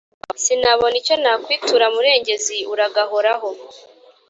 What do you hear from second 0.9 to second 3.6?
icyo nakwitura murengezi uragahoraho